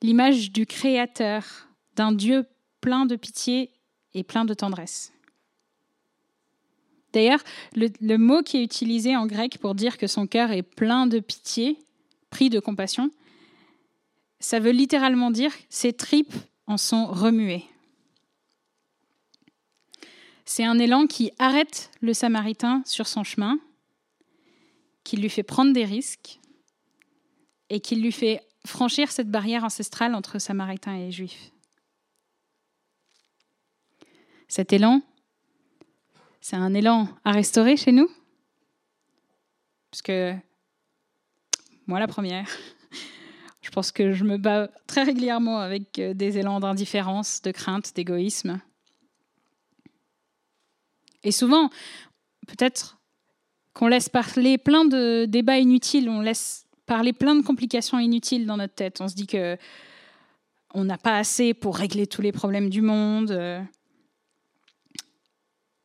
l'image 0.02 0.52
du 0.52 0.66
Créateur, 0.66 1.68
d'un 1.96 2.12
Dieu 2.12 2.46
plein 2.80 3.06
de 3.06 3.16
pitié 3.16 3.70
et 4.14 4.22
plein 4.22 4.44
de 4.44 4.54
tendresse. 4.54 5.12
D'ailleurs, 7.12 7.40
le, 7.74 8.16
mot 8.18 8.42
qui 8.42 8.58
est 8.58 8.62
utilisé 8.62 9.16
en 9.16 9.26
grec 9.26 9.58
pour 9.58 9.74
dire 9.74 9.96
que 9.96 10.06
son 10.06 10.26
cœur 10.26 10.50
est 10.50 10.62
plein 10.62 11.06
de 11.06 11.18
pitié, 11.18 11.78
pris 12.28 12.50
de 12.50 12.60
compassion, 12.60 13.10
ça 14.40 14.60
veut 14.60 14.70
littéralement 14.70 15.30
dire 15.30 15.52
ses 15.68 15.92
tripes 15.92 16.34
en 16.66 16.76
sont 16.76 17.06
remuées. 17.06 17.64
C'est 20.44 20.64
un 20.64 20.78
élan 20.78 21.06
qui 21.06 21.32
arrête 21.38 21.90
le 22.00 22.14
Samaritain 22.14 22.82
sur 22.86 23.06
son 23.06 23.24
chemin, 23.24 23.58
qui 25.02 25.16
lui 25.16 25.28
fait 25.28 25.42
prendre 25.42 25.72
des 25.72 25.84
risques 25.84 26.38
et 27.68 27.80
qui 27.80 27.96
lui 27.96 28.12
fait 28.12 28.40
franchir 28.64 29.10
cette 29.10 29.30
barrière 29.30 29.64
ancestrale 29.64 30.14
entre 30.14 30.38
Samaritains 30.38 30.96
et 30.96 31.10
Juifs. 31.10 31.50
Cet 34.48 34.72
élan, 34.72 35.02
c'est 36.40 36.56
un 36.56 36.74
élan 36.74 37.08
à 37.24 37.32
restaurer 37.32 37.76
chez 37.76 37.90
nous? 37.90 38.08
Parce 39.90 40.02
que 40.02 40.34
moi, 41.86 41.98
la 41.98 42.06
première, 42.06 42.48
pense 43.76 43.92
que 43.92 44.14
je 44.14 44.24
me 44.24 44.38
bats 44.38 44.70
très 44.86 45.02
régulièrement 45.02 45.58
avec 45.58 45.98
euh, 45.98 46.14
des 46.14 46.38
élans 46.38 46.60
d'indifférence, 46.60 47.42
de 47.42 47.50
crainte, 47.50 47.94
d'égoïsme. 47.94 48.58
Et 51.22 51.30
souvent, 51.30 51.68
peut-être 52.46 52.96
qu'on 53.74 53.88
laisse 53.88 54.08
parler 54.08 54.56
plein 54.56 54.86
de 54.86 55.26
débats 55.26 55.58
inutiles, 55.58 56.08
on 56.08 56.22
laisse 56.22 56.64
parler 56.86 57.12
plein 57.12 57.34
de 57.34 57.42
complications 57.42 57.98
inutiles 57.98 58.46
dans 58.46 58.56
notre 58.56 58.74
tête. 58.74 59.02
On 59.02 59.08
se 59.08 59.14
dit 59.14 59.26
que 59.26 59.58
on 60.72 60.84
n'a 60.84 60.96
pas 60.96 61.18
assez 61.18 61.52
pour 61.52 61.76
régler 61.76 62.06
tous 62.06 62.22
les 62.22 62.32
problèmes 62.32 62.70
du 62.70 62.80
monde. 62.80 63.30
Euh, 63.30 63.60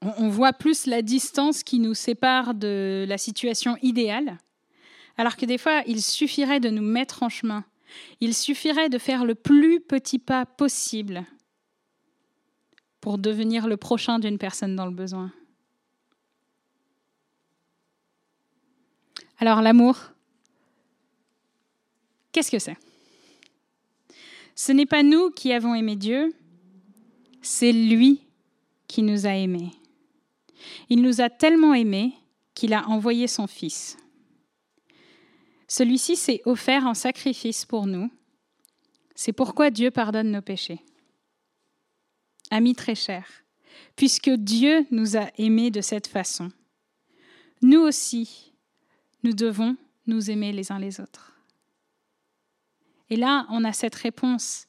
on 0.02 0.30
voit 0.30 0.54
plus 0.54 0.86
la 0.86 1.02
distance 1.02 1.62
qui 1.62 1.80
nous 1.80 1.94
sépare 1.94 2.54
de 2.54 3.04
la 3.06 3.18
situation 3.18 3.76
idéale, 3.82 4.38
alors 5.18 5.36
que 5.36 5.46
des 5.46 5.58
fois, 5.58 5.84
il 5.88 6.02
suffirait 6.02 6.62
de 6.62 6.70
nous 6.70 6.82
mettre 6.82 7.24
en 7.24 7.28
chemin. 7.28 7.66
Il 8.20 8.34
suffirait 8.34 8.90
de 8.90 8.98
faire 8.98 9.26
le 9.26 9.36
plus 9.36 9.80
petit 9.80 10.20
pas 10.20 10.46
possible 10.46 11.26
pour 13.00 13.18
devenir 13.18 13.68
le 13.68 13.78
prochain 13.78 14.20
d'une 14.20 14.38
personne 14.38 14.76
dans 14.76 14.86
le 14.86 14.92
besoin. 14.92 15.32
Alors 19.40 19.62
l'amour, 19.62 19.98
qu'est-ce 22.32 22.52
que 22.52 22.60
c'est? 22.60 22.78
Ce 24.56 24.72
n'est 24.72 24.86
pas 24.86 25.02
nous 25.02 25.32
qui 25.32 25.52
avons 25.52 25.74
aimé 25.74 25.96
Dieu, 25.96 26.32
c'est 27.42 27.72
lui 27.72 28.22
qui 28.88 29.02
nous 29.02 29.26
a 29.26 29.32
aimés. 29.32 29.72
Il 30.90 31.02
nous 31.02 31.22
a 31.22 31.30
tellement 31.30 31.74
aimés 31.74 32.14
qu'il 32.54 32.74
a 32.74 32.88
envoyé 32.88 33.28
son 33.28 33.48
Fils. 33.48 33.98
Celui-ci 35.72 36.18
s'est 36.18 36.42
offert 36.44 36.86
en 36.86 36.94
sacrifice 36.94 37.64
pour 37.64 37.88
nous. 37.88 38.12
C'est 39.16 39.32
pourquoi 39.32 39.72
Dieu 39.72 39.90
pardonne 39.90 40.30
nos 40.30 40.42
péchés. 40.42 40.84
Amis 42.50 42.76
très 42.76 42.94
chers, 42.94 43.46
puisque 43.96 44.32
Dieu 44.32 44.86
nous 44.92 45.16
a 45.16 45.30
aimés 45.38 45.72
de 45.72 45.80
cette 45.80 46.08
façon, 46.08 46.52
nous 47.62 47.80
aussi, 47.80 48.52
nous 49.24 49.32
devons 49.32 49.78
nous 50.08 50.30
aimer 50.30 50.52
les 50.52 50.74
uns 50.74 50.80
les 50.80 51.00
autres. 51.00 51.32
Et 53.10 53.16
là, 53.16 53.46
on 53.50 53.64
a 53.64 53.72
cette 53.72 53.96
réponse 53.96 54.68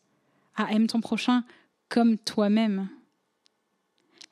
à 0.55 0.73
aime 0.73 0.87
ton 0.87 1.01
prochain 1.01 1.43
comme 1.89 2.17
toi-même. 2.17 2.89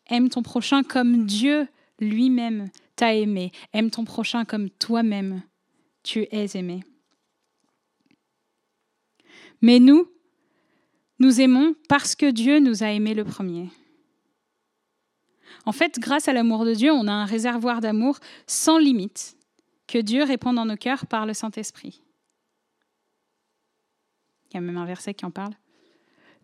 Aime 0.07 0.29
ton 0.29 0.45
prochain 0.45 0.85
comme 0.85 1.27
Dieu 1.27 1.67
lui-même 1.99 2.71
t'a 2.95 3.13
aimé. 3.13 3.51
Aime 3.73 3.91
ton 3.91 4.05
prochain 4.05 4.45
comme 4.45 4.71
toi-même 4.71 5.43
tu 6.03 6.27
es 6.31 6.57
aimé. 6.57 6.83
Mais 9.63 9.79
nous, 9.79 10.11
nous 11.19 11.41
aimons 11.41 11.75
parce 11.89 12.15
que 12.15 12.31
Dieu 12.31 12.61
nous 12.61 12.83
a 12.83 12.91
aimés 12.91 13.15
le 13.15 13.25
premier. 13.25 13.69
En 15.67 15.73
fait, 15.73 15.99
grâce 15.99 16.29
à 16.29 16.33
l'amour 16.33 16.65
de 16.65 16.75
Dieu, 16.75 16.91
on 16.91 17.07
a 17.07 17.13
un 17.13 17.27
réservoir 17.27 17.81
d'amour 17.81 18.19
sans 18.47 18.79
limite 18.79 19.37
que 19.87 19.99
Dieu 19.99 20.23
répand 20.23 20.55
dans 20.55 20.65
nos 20.65 20.77
cœurs 20.77 21.07
par 21.07 21.27
le 21.27 21.35
Saint-Esprit. 21.35 22.03
Il 24.51 24.55
y 24.55 24.59
a 24.59 24.61
même 24.61 24.79
un 24.79 24.87
verset 24.87 25.15
qui 25.15 25.27
en 25.27 25.31
parle. 25.31 25.55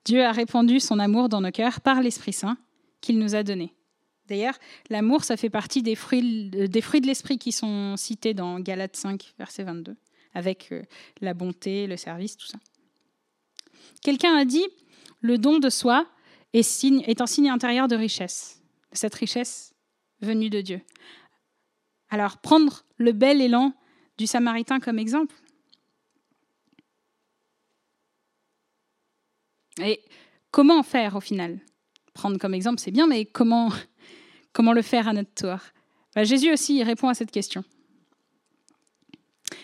Dieu 0.05 0.23
a 0.23 0.33
répandu 0.33 0.79
son 0.79 0.99
amour 0.99 1.29
dans 1.29 1.41
nos 1.41 1.51
cœurs 1.51 1.81
par 1.81 2.01
l'Esprit 2.03 2.33
Saint 2.33 2.59
qu'il 3.01 3.19
nous 3.19 3.35
a 3.35 3.43
donné. 3.43 3.75
D'ailleurs, 4.29 4.59
l'amour, 4.91 5.25
ça 5.25 5.37
fait 5.37 5.51
partie 5.51 5.83
des 5.83 5.95
fruits, 5.95 6.51
des 6.51 6.81
fruits 6.81 7.01
de 7.01 7.07
l'esprit 7.07 7.39
qui 7.39 7.53
sont 7.53 7.97
cités 7.97 8.35
dans 8.35 8.59
Galates 8.59 8.97
5, 8.97 9.35
verset 9.39 9.65
22, 9.65 9.97
avec 10.35 10.73
euh, 10.73 10.83
la 11.21 11.35
bonté, 11.35 11.87
le 11.87 11.97
service, 11.97 12.37
tout 12.37 12.47
ça. 12.47 12.59
Quelqu'un 14.03 14.37
a 14.37 14.45
dit, 14.45 14.67
le 15.21 15.39
don 15.39 15.59
de 15.59 15.71
soi 15.71 16.07
est, 16.53 16.85
est 16.85 17.21
un 17.21 17.27
signe 17.27 17.51
intérieur 17.51 17.89
de 17.89 17.97
richesse, 17.97 18.63
cette 18.93 19.15
richesse 19.15 19.75
venue 20.21 20.51
de 20.51 20.61
Dieu. 20.61 20.81
Alors, 22.09 22.39
prendre 22.39 22.85
le 22.97 23.13
bel 23.13 23.41
élan 23.41 23.73
du 24.19 24.27
Samaritain 24.27 24.81
comme 24.81 24.99
exemple. 24.99 25.35
Et 29.83 30.01
comment 30.51 30.83
faire 30.83 31.17
au 31.17 31.21
final? 31.21 31.61
Prendre 32.15 32.39
comme 32.39 32.55
exemple, 32.55 32.81
c'est 32.81 32.91
bien, 32.91 33.07
mais 33.07 33.27
comment 33.27 33.71
Comment 34.57 34.73
le 34.73 34.81
faire 34.81 35.07
à 35.07 35.13
notre 35.13 35.35
tour? 35.35 35.59
Bah, 36.15 36.25
Jésus 36.25 36.51
aussi 36.51 36.83
répond 36.83 37.09
à 37.09 37.15
cette 37.15 37.31
question. 37.31 37.63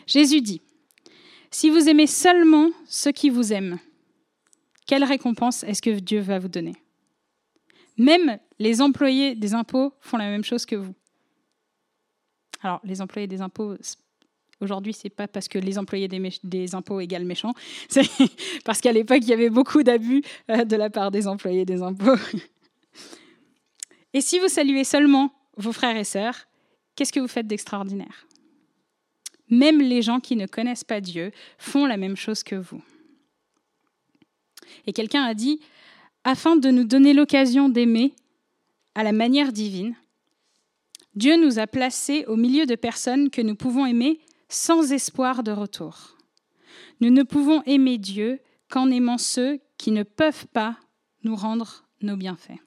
Jésus 0.07 0.43
dit, 0.43 0.61
Si 1.51 1.71
vous 1.71 1.89
aimez 1.89 2.07
seulement 2.07 2.69
ceux 2.85 3.11
qui 3.11 3.31
vous 3.31 3.55
aiment, 3.55 3.79
quelle 4.87 5.05
récompense 5.05 5.65
est-ce 5.65 5.81
que 5.81 5.99
Dieu 5.99 6.21
va 6.21 6.39
vous 6.39 6.49
donner? 6.49 6.75
Même 7.97 8.39
les 8.59 8.83
employés 8.83 9.35
des 9.35 9.55
impôts 9.55 9.95
font 10.03 10.19
la 10.19 10.29
même 10.29 10.45
chose 10.45 10.67
que 10.67 10.77
vous. 10.77 10.95
Alors, 12.61 12.83
les 12.85 13.01
employés 13.01 13.27
des 13.27 13.41
impôts, 13.41 13.75
aujourd'hui, 14.61 14.93
c'est 14.93 15.09
pas 15.09 15.27
parce 15.27 15.49
que 15.49 15.59
les 15.59 15.79
employés 15.79 16.07
des, 16.07 16.75
impôts 16.75 17.01
égale 17.01 17.25
méchants, 17.25 17.55
c'est 17.89 18.05
parce 18.67 18.83
qu'à 18.83 18.93
l'époque, 18.93 19.21
il 19.23 19.29
y 19.29 19.33
avait 19.33 19.49
beaucoup 19.49 19.83
d'abus 19.83 20.23
euh, 20.51 20.67
de 20.67 20.77
la 20.77 20.91
part 20.91 21.11
des 21.11 21.27
employés 21.29 21.65
des 21.65 21.81
impôts. 21.81 22.17
Et 24.15 24.21
si 24.21 24.39
vous 24.39 24.49
saluez 24.49 24.85
seulement 24.85 25.33
vos 25.57 25.73
frères 25.73 25.97
et 25.97 26.05
sœurs, 26.05 26.47
qu'est-ce 26.95 27.13
que 27.13 27.21
vous 27.21 27.29
faites 27.29 27.47
d'extraordinaire? 27.47 28.27
Même 29.49 29.81
les 29.81 30.03
gens 30.03 30.21
qui 30.21 30.37
ne 30.37 30.47
connaissent 30.47 30.85
pas 30.85 31.01
Dieu 31.01 31.31
font 31.59 31.87
la 31.87 31.97
même 31.97 32.17
chose 32.17 32.43
que 32.43 32.57
vous. 32.57 32.83
Et 34.87 34.93
quelqu'un 34.93 35.25
a 35.25 35.35
dit, 35.35 35.61
afin 36.25 36.57
de 36.57 36.71
nous 36.71 36.85
donner 36.85 37.13
l'occasion 37.13 37.69
d'aimer 37.69 38.15
à 38.95 39.03
la 39.03 39.13
manière 39.13 39.53
divine, 39.53 39.95
Dieu 41.15 41.37
nous 41.37 41.59
a 41.59 41.67
placés 41.67 42.25
au 42.27 42.37
milieu 42.37 42.65
de 42.65 42.75
personnes 42.75 43.31
que 43.31 43.43
nous 43.43 43.55
pouvons 43.55 43.85
aimer 43.85 44.21
sans 44.49 44.93
espoir 44.93 45.43
de 45.43 45.53
retour. 45.53 46.17
Nous 47.01 47.11
ne 47.11 47.23
pouvons 47.23 47.63
aimer 47.65 47.99
Dieu 47.99 48.41
qu'en 48.71 48.91
aimant 48.91 49.19
ceux 49.19 49.61
qui 49.77 49.91
ne 49.91 50.03
peuvent 50.03 50.47
pas 50.49 50.79
nous 51.25 51.37
rendre 51.37 51.85
nos 52.01 52.17
bienfaits. 52.17 52.59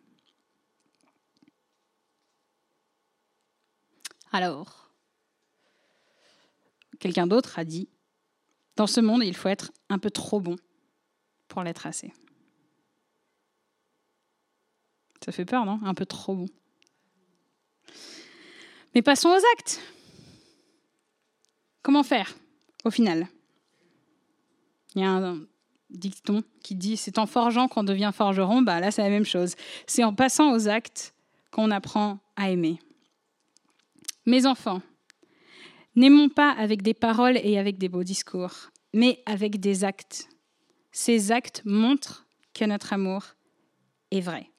Alors, 4.35 4.91
quelqu'un 6.99 7.25
d'autre 7.25 7.57
a 7.57 7.63
dit, 7.63 7.87
dans 8.75 8.85
ce 8.85 8.99
monde, 8.99 9.23
il 9.23 9.33
faut 9.33 9.47
être 9.47 9.71
un 9.87 9.97
peu 9.97 10.11
trop 10.11 10.41
bon 10.41 10.57
pour 11.47 11.63
l'être 11.63 11.87
assez. 11.87 12.11
Ça 15.23 15.31
fait 15.31 15.45
peur, 15.45 15.63
non? 15.63 15.79
Un 15.85 15.93
peu 15.93 16.05
trop 16.05 16.35
bon. 16.35 16.47
Mais 18.93 19.01
passons 19.01 19.29
aux 19.29 19.41
actes. 19.53 19.79
Comment 21.81 22.03
faire 22.03 22.35
au 22.83 22.91
final? 22.91 23.29
Il 24.95 25.01
y 25.01 25.05
a 25.05 25.11
un 25.11 25.45
dicton 25.89 26.43
qui 26.61 26.75
dit 26.75 26.97
c'est 26.97 27.19
en 27.19 27.25
forgeant 27.25 27.69
qu'on 27.69 27.85
devient 27.85 28.11
forgeron. 28.13 28.61
Bah 28.63 28.81
là, 28.81 28.91
c'est 28.91 29.01
la 29.01 29.09
même 29.09 29.23
chose. 29.23 29.55
C'est 29.87 30.03
en 30.03 30.13
passant 30.13 30.51
aux 30.51 30.67
actes 30.67 31.13
qu'on 31.51 31.71
apprend 31.71 32.19
à 32.35 32.49
aimer. 32.49 32.81
Mes 34.25 34.45
enfants, 34.45 34.81
n'aimons 35.95 36.29
pas 36.29 36.51
avec 36.51 36.81
des 36.81 36.93
paroles 36.93 37.37
et 37.37 37.57
avec 37.59 37.77
des 37.77 37.89
beaux 37.89 38.03
discours, 38.03 38.71
mais 38.93 39.21
avec 39.25 39.59
des 39.59 39.83
actes. 39.83 40.27
Ces 40.91 41.31
actes 41.31 41.61
montrent 41.65 42.25
que 42.53 42.65
notre 42.65 42.93
amour 42.93 43.35
est 44.11 44.21
vrai. 44.21 44.49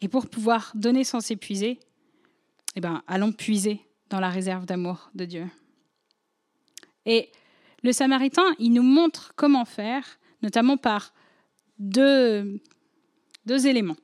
Et 0.00 0.08
pour 0.08 0.28
pouvoir 0.28 0.70
donner 0.74 1.02
sans 1.02 1.20
s'épuiser, 1.20 1.80
eh 2.76 2.80
ben, 2.80 3.02
allons 3.06 3.32
puiser 3.32 3.80
dans 4.10 4.20
la 4.20 4.28
réserve 4.28 4.66
d'amour 4.66 5.10
de 5.14 5.24
Dieu. 5.24 5.46
Et 7.06 7.30
le 7.82 7.92
Samaritain, 7.92 8.54
il 8.58 8.72
nous 8.72 8.82
montre 8.82 9.32
comment 9.34 9.64
faire, 9.64 10.04
notamment 10.42 10.76
par 10.76 11.12
deux, 11.78 12.60
deux 13.46 13.66
éléments. 13.66 13.96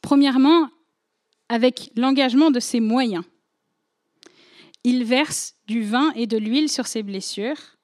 Premièrement, 0.00 0.68
avec 1.52 1.90
l'engagement 1.96 2.50
de 2.50 2.60
ses 2.60 2.80
moyens. 2.80 3.24
Il 4.84 5.04
verse 5.04 5.54
du 5.66 5.82
vin 5.82 6.10
et 6.14 6.26
de 6.26 6.38
l'huile 6.38 6.70
sur 6.70 6.86
ses 6.86 7.02
blessures. 7.02 7.76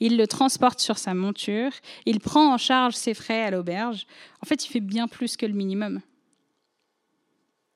il 0.00 0.16
le 0.16 0.26
transporte 0.26 0.80
sur 0.80 0.98
sa 0.98 1.14
monture, 1.14 1.70
il 2.06 2.18
prend 2.18 2.52
en 2.52 2.58
charge 2.58 2.94
ses 2.94 3.14
frais 3.14 3.44
à 3.44 3.52
l'auberge. 3.52 4.04
En 4.42 4.46
fait, 4.46 4.64
il 4.64 4.68
fait 4.68 4.80
bien 4.80 5.06
plus 5.06 5.36
que 5.36 5.46
le 5.46 5.52
minimum. 5.52 6.00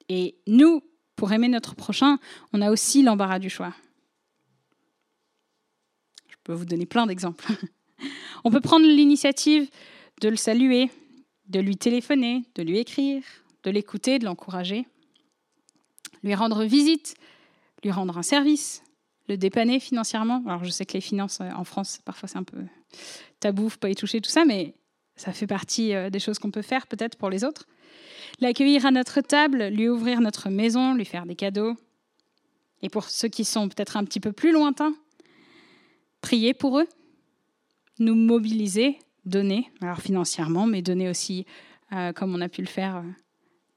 Et 0.08 0.34
nous, 0.48 0.82
pour 1.14 1.32
aimer 1.32 1.46
notre 1.46 1.76
prochain, 1.76 2.18
on 2.52 2.60
a 2.60 2.72
aussi 2.72 3.04
l'embarras 3.04 3.38
du 3.38 3.48
choix. 3.48 3.72
Je 6.28 6.34
peux 6.42 6.52
vous 6.52 6.64
donner 6.64 6.86
plein 6.86 7.06
d'exemples. 7.06 7.46
On 8.44 8.50
peut 8.50 8.60
prendre 8.60 8.86
l'initiative 8.86 9.70
de 10.20 10.28
le 10.28 10.36
saluer, 10.36 10.90
de 11.48 11.60
lui 11.60 11.76
téléphoner, 11.76 12.42
de 12.56 12.64
lui 12.64 12.78
écrire, 12.78 13.22
de 13.62 13.70
l'écouter, 13.70 14.18
de 14.18 14.24
l'encourager, 14.24 14.86
lui 16.26 16.34
rendre 16.34 16.64
visite, 16.64 17.14
lui 17.82 17.90
rendre 17.92 18.18
un 18.18 18.22
service, 18.22 18.82
le 19.28 19.36
dépanner 19.36 19.80
financièrement. 19.80 20.42
Alors 20.46 20.64
je 20.64 20.70
sais 20.70 20.84
que 20.84 20.94
les 20.94 21.00
finances 21.00 21.40
euh, 21.40 21.50
en 21.56 21.64
France, 21.64 22.00
parfois 22.04 22.28
c'est 22.28 22.36
un 22.36 22.42
peu 22.42 22.58
tabou, 23.40 23.68
faut 23.68 23.78
pas 23.78 23.88
y 23.88 23.94
toucher 23.94 24.20
tout 24.20 24.30
ça, 24.30 24.44
mais 24.44 24.74
ça 25.14 25.32
fait 25.32 25.46
partie 25.46 25.94
euh, 25.94 26.10
des 26.10 26.18
choses 26.18 26.38
qu'on 26.38 26.50
peut 26.50 26.62
faire 26.62 26.88
peut-être 26.88 27.16
pour 27.16 27.30
les 27.30 27.44
autres. 27.44 27.66
L'accueillir 28.40 28.84
à 28.84 28.90
notre 28.90 29.20
table, 29.20 29.68
lui 29.68 29.88
ouvrir 29.88 30.20
notre 30.20 30.50
maison, 30.50 30.94
lui 30.94 31.04
faire 31.04 31.26
des 31.26 31.36
cadeaux. 31.36 31.74
Et 32.82 32.90
pour 32.90 33.04
ceux 33.04 33.28
qui 33.28 33.44
sont 33.44 33.68
peut-être 33.68 33.96
un 33.96 34.04
petit 34.04 34.20
peu 34.20 34.32
plus 34.32 34.52
lointains, 34.52 34.94
prier 36.20 36.52
pour 36.52 36.78
eux, 36.78 36.88
nous 37.98 38.14
mobiliser, 38.14 38.98
donner, 39.24 39.70
alors 39.80 40.00
financièrement, 40.00 40.66
mais 40.66 40.82
donner 40.82 41.08
aussi, 41.08 41.46
euh, 41.92 42.12
comme 42.12 42.34
on 42.34 42.40
a 42.40 42.48
pu 42.48 42.60
le 42.60 42.66
faire, 42.66 43.02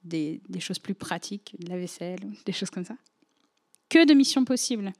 des, 0.03 0.41
choses 0.59 0.79
plus 0.79 0.95
pratiques, 0.95 1.55
de 1.59 1.69
la 1.69 1.77
vaisselle, 1.77 2.19
des 2.45 2.51
choses 2.51 2.69
comme 2.69 2.85
ça 2.85 2.95
que 3.89 4.05
de 4.05 4.13
missions 4.13 4.45
possibles. 4.45 4.93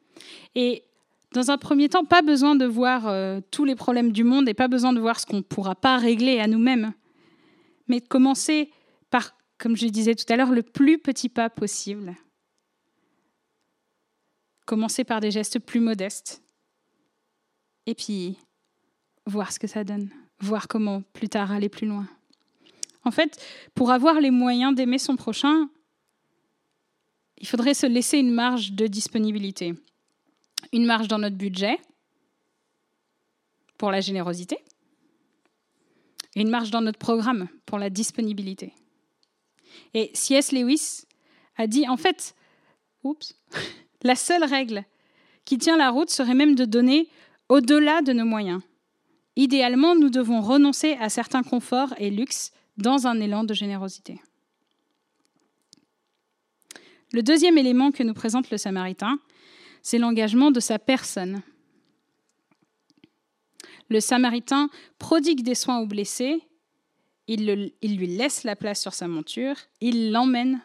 Et 0.56 0.84
dans 1.32 1.52
un 1.52 1.58
premier 1.58 1.90
temps, 1.90 2.06
pas 2.06 2.22
besoin 2.22 2.56
de 2.56 2.66
voir 2.66 3.08
euh, 3.08 3.40
tous 3.52 3.64
les 3.64 3.76
problèmes 3.76 4.12
du 4.12 4.24
monde 4.24 4.50
et 4.50 4.54
pas 4.54 4.68
besoin 4.68 4.94
de 4.94 5.00
voir 5.00 5.20
ce 5.20 5.26
qu'on 5.26 5.38
ne 5.38 5.42
pourra 5.42 5.76
pas 5.76 5.98
régler 5.98 6.40
à 6.40 6.48
nous-mêmes, 6.48 6.94
mais 7.88 8.00
de 8.00 8.08
commencer 8.08 8.72
par, 9.10 9.38
comme 9.58 9.78
je 9.78 9.88
disais 9.88 10.16
tout 10.16 10.32
à 10.32 10.36
l'heure, 10.36 10.52
le 10.52 10.64
plus 10.64 10.98
petit 10.98 11.30
pas 11.30 11.50
possible. 11.50 12.16
Commencer 14.66 15.04
par 15.04 15.20
des 15.20 15.32
gestes 15.32 15.60
plus 15.60 15.80
modestes. 15.80 16.44
Et 17.86 17.96
puis, 17.96 18.38
voir 19.26 19.52
ce 19.52 19.60
que 19.60 19.68
ça 19.68 19.84
donne. 19.84 20.10
Voir 20.42 20.68
comment 20.68 21.02
plus 21.14 21.30
tard 21.30 21.52
aller 21.52 21.70
plus 21.70 21.88
loin. 21.88 22.08
En 23.04 23.12
fait, 23.12 23.44
pour 23.76 23.92
avoir 23.92 24.20
les 24.20 24.32
moyens 24.32 24.76
d'aimer 24.76 24.98
son 24.98 25.16
prochain, 25.16 25.70
il 27.38 27.48
faudrait 27.48 27.74
se 27.74 27.86
laisser 27.86 28.18
une 28.18 28.32
marge 28.32 28.74
de 28.74 28.88
disponibilité. 28.88 29.74
Une 30.74 30.86
marge 30.86 31.08
dans 31.08 31.20
notre 31.20 31.38
budget 31.38 31.80
pour 33.78 33.92
la 33.92 34.02
générosité 34.02 34.58
et 36.36 36.42
une 36.42 36.50
marge 36.50 36.70
dans 36.70 36.82
notre 36.82 37.00
programme 37.00 37.48
pour 37.66 37.80
la 37.80 37.90
disponibilité. 37.90 38.74
Et 39.94 40.12
C.S. 40.14 40.52
Lewis 40.52 41.06
a 41.56 41.68
dit, 41.68 41.88
en 41.88 41.98
fait, 41.98 42.36
oups, 43.04 43.36
la 44.04 44.16
seule 44.16 44.44
règle 44.44 44.84
qui 45.46 45.58
tient 45.58 45.78
la 45.78 45.90
route 45.90 46.10
serait 46.10 46.36
même 46.36 46.56
de 46.56 46.66
donner 46.66 47.10
au-delà 47.48 48.02
de 48.02 48.14
nos 48.14 48.26
moyens. 48.26 48.62
Idéalement, 49.36 49.96
nous 49.96 50.10
devons 50.10 50.42
renoncer 50.42 50.94
à 51.00 51.10
certains 51.10 51.44
conforts 51.44 51.94
et 51.98 52.10
luxes 52.10 52.52
dans 52.80 53.08
un 53.08 53.20
élan 53.20 53.44
de 53.44 53.54
générosité. 53.54 54.22
Le 57.12 57.22
deuxième 57.24 57.58
élément 57.58 57.92
que 57.92 58.04
nous 58.04 58.14
présente 58.14 58.50
le 58.52 58.58
Samaritain, 58.58 59.20
c'est 59.82 59.98
l'engagement 59.98 60.52
de 60.52 60.60
sa 60.60 60.80
personne. 60.80 61.42
Le 63.90 64.00
Samaritain 64.00 64.70
prodigue 64.98 65.44
des 65.44 65.56
soins 65.56 65.80
aux 65.80 65.88
blessés, 65.88 66.42
il, 67.28 67.74
il 67.82 67.98
lui 67.98 68.08
laisse 68.08 68.44
la 68.44 68.56
place 68.56 68.82
sur 68.82 68.94
sa 68.94 69.08
monture, 69.08 69.56
il 69.82 70.12
l'emmène 70.12 70.62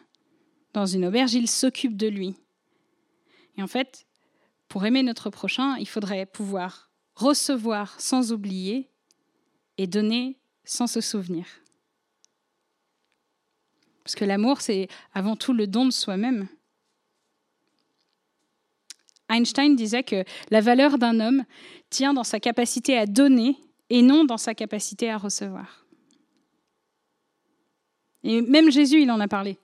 dans 0.73 0.85
une 0.85 1.05
auberge, 1.05 1.33
il 1.33 1.49
s'occupe 1.49 1.97
de 1.97 2.07
lui. 2.07 2.35
Et 3.57 3.63
en 3.63 3.67
fait, 3.67 4.05
pour 4.67 4.85
aimer 4.85 5.03
notre 5.03 5.29
prochain, 5.29 5.77
il 5.77 5.87
faudrait 5.87 6.25
pouvoir 6.25 6.91
recevoir 7.15 7.99
sans 7.99 8.31
oublier 8.31 8.89
et 9.77 9.87
donner 9.87 10.37
sans 10.63 10.87
se 10.87 11.01
souvenir. 11.01 11.45
Parce 14.05 14.15
que 14.15 14.23
l'amour, 14.23 14.61
c'est 14.61 14.87
avant 15.15 15.35
tout 15.35 15.51
le 15.51 15.65
don 15.65 15.85
de 15.85 15.91
soi-même. 15.91 16.47
Einstein 19.29 19.75
disait 19.75 20.03
que 20.03 20.23
la 20.51 20.61
valeur 20.61 20.99
d'un 20.99 21.19
homme 21.19 21.43
tient 21.89 22.13
dans 22.13 22.23
sa 22.23 22.39
capacité 22.39 22.95
à 22.95 23.07
donner 23.07 23.57
et 23.89 24.03
non 24.03 24.23
dans 24.23 24.37
sa 24.37 24.53
capacité 24.53 25.09
à 25.09 25.17
recevoir. 25.17 25.87
Et 28.23 28.41
même 28.41 28.71
Jésus, 28.71 29.01
il 29.01 29.09
en 29.09 29.19
a 29.19 29.27
parlé. 29.27 29.57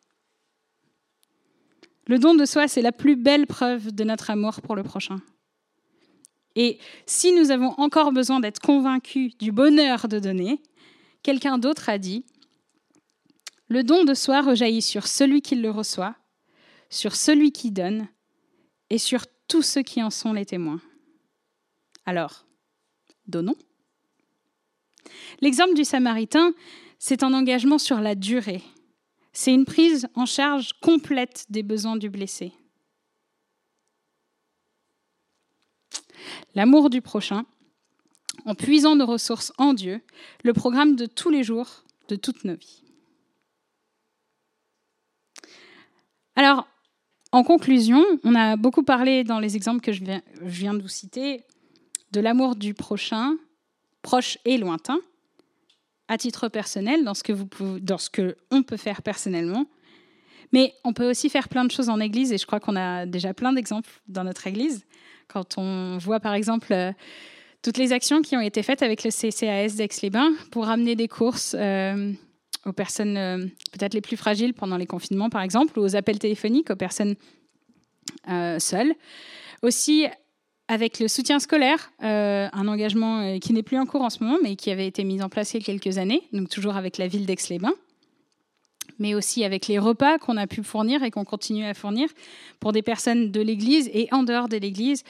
Le 2.08 2.18
don 2.18 2.34
de 2.34 2.46
soi, 2.46 2.68
c'est 2.68 2.82
la 2.82 2.92
plus 2.92 3.16
belle 3.16 3.46
preuve 3.46 3.94
de 3.94 4.04
notre 4.04 4.32
amour 4.32 4.62
pour 4.62 4.76
le 4.76 4.82
prochain. 4.82 5.22
Et 6.56 6.80
si 7.06 7.32
nous 7.32 7.52
avons 7.52 7.74
encore 7.78 8.12
besoin 8.12 8.40
d'être 8.40 8.60
convaincus 8.60 9.38
du 9.38 9.52
bonheur 9.52 10.08
de 10.08 10.18
donner, 10.18 10.60
quelqu'un 11.22 11.60
d'autre 11.60 11.90
a 11.90 12.00
dit, 12.00 12.26
le 13.72 13.86
don 13.86 14.04
de 14.04 14.14
soi 14.14 14.42
rejaillit 14.42 14.82
sur 14.82 15.08
celui 15.08 15.42
qui 15.42 15.56
le 15.56 15.72
reçoit, 15.72 16.18
sur 16.90 17.16
celui 17.16 17.54
qui 17.54 17.72
donne 17.72 18.10
et 18.90 18.98
sur 18.98 19.26
tous 19.48 19.62
ceux 19.62 19.82
qui 19.82 20.04
en 20.04 20.10
sont 20.10 20.34
les 20.34 20.46
témoins. 20.46 20.82
Alors, 22.06 22.46
donnons. 23.28 23.56
L'exemple 25.40 25.74
du 25.74 25.86
Samaritain, 25.86 26.54
c'est 27.00 27.24
un 27.24 27.34
engagement 27.34 27.78
sur 27.78 28.02
la 28.02 28.14
durée. 28.14 28.62
C'est 29.32 29.54
une 29.54 29.64
prise 29.64 30.10
en 30.16 30.26
charge 30.26 30.74
complète 30.82 31.46
des 31.48 31.64
besoins 31.64 31.96
du 31.96 32.10
blessé. 32.10 32.52
L'amour 36.56 36.90
du 36.90 37.02
prochain, 37.02 37.46
en 38.44 38.54
puisant 38.54 38.98
nos 38.98 39.06
ressources 39.06 39.54
en 39.58 39.74
Dieu, 39.74 40.02
le 40.44 40.52
programme 40.52 40.98
de 40.98 41.06
tous 41.06 41.30
les 41.30 41.46
jours 41.46 41.86
de 42.10 42.18
toutes 42.18 42.44
nos 42.44 42.56
vies. 42.56 42.81
Alors, 46.36 46.68
en 47.32 47.44
conclusion, 47.44 48.04
on 48.24 48.36
a 48.36 48.58
beaucoup 48.58 48.84
parlé 48.84 49.24
dans 49.24 49.40
les 49.40 49.56
exemples 49.56 49.82
que 49.82 49.92
je 49.92 50.04
viens, 50.42 50.74
de 50.74 50.82
vous 50.82 50.88
citer 50.88 51.44
de 52.12 52.20
l'amour 52.20 52.56
du 52.56 52.74
prochain, 52.74 53.38
proche 54.02 54.38
et 54.44 54.58
lointain, 54.58 55.00
à 56.10 56.18
titre 56.18 56.50
personnel, 56.50 57.06
dans 57.06 57.14
ce 57.14 57.24
que, 57.24 57.32
vous 57.32 57.48
dans 57.80 57.98
ce 57.98 58.10
que 58.10 58.36
on 58.52 58.64
peut 58.64 58.78
faire 58.78 59.02
personnellement. 59.02 59.66
Mais 60.52 60.74
on 60.84 60.92
peut 60.92 61.10
aussi 61.10 61.30
faire 61.30 61.48
plein 61.48 61.64
de 61.64 61.72
choses 61.72 61.88
en 61.88 62.02
Église, 62.02 62.34
et 62.34 62.38
je 62.38 62.46
crois 62.46 62.60
qu'on 62.60 62.76
a 62.76 63.06
déjà 63.06 63.34
plein 63.34 63.54
d'exemples 63.54 63.90
dans 64.10 64.26
notre 64.26 64.46
Église. 64.48 64.86
Quand 65.30 65.58
on 65.58 65.98
voit 65.98 66.20
par 66.20 66.34
exemple 66.34 66.74
euh, 66.74 66.92
toutes 67.62 67.78
les 67.78 67.94
actions 67.94 68.22
qui 68.22 68.36
ont 68.36 68.42
été 68.42 68.64
faites 68.64 68.82
avec 68.82 69.06
le 69.06 69.12
CCAS 69.12 69.76
d'Aix-les-Bains 69.78 70.34
pour 70.52 70.68
amener 70.68 70.96
des 70.96 71.08
courses. 71.08 71.56
Euh, 71.58 72.12
aux 72.66 72.74
personnes 72.74 73.18
euh, 73.18 73.38
peut-être 73.72 73.94
les 73.94 74.02
plus 74.02 74.18
fragiles 74.18 74.54
pendant 74.54 74.78
les 74.78 74.86
confinements, 74.86 75.30
par 75.30 75.42
exemple, 75.42 75.80
ou 75.80 75.84
aux 75.84 75.96
appels 75.96 76.20
téléphoniques 76.20 76.70
aux 76.70 76.76
personnes 76.76 77.16
euh, 78.30 78.60
seules. 78.60 78.94
Aussi, 79.64 80.06
avec 80.68 81.00
le 81.00 81.08
soutien 81.08 81.40
scolaire, 81.40 81.92
euh, 82.04 82.48
un 82.52 82.68
engagement 82.68 83.40
qui 83.40 83.54
n'est 83.54 83.64
plus 83.64 83.78
en 83.78 83.86
cours 83.86 84.02
en 84.02 84.10
ce 84.10 84.24
moment, 84.24 84.38
mais 84.42 84.56
qui 84.56 84.72
avait 84.72 84.88
été 84.88 85.04
mis 85.04 85.22
en 85.22 85.30
place 85.30 85.54
il 85.54 85.58
y 85.58 85.64
a 85.64 85.66
quelques 85.66 85.98
années, 85.98 86.22
donc 86.34 86.50
toujours 86.50 86.76
avec 86.76 86.98
la 86.98 87.08
ville 87.08 87.26
d'Aix-les-Bains, 87.26 87.74
mais 89.02 89.16
aussi 89.16 89.44
avec 89.44 89.68
les 89.68 89.80
repas 89.80 90.20
qu'on 90.20 90.38
a 90.38 90.46
pu 90.46 90.62
fournir 90.62 91.02
et 91.02 91.10
qu'on 91.10 91.26
continue 91.26 91.66
à 91.66 91.74
fournir 91.74 92.08
pour 92.60 92.72
des 92.72 92.84
personnes 92.84 93.32
de 93.32 93.42
l'Église 93.42 93.90
et 93.94 94.08
en 94.12 94.22
dehors 94.22 94.48
de 94.48 94.58
l'Église, 94.58 95.04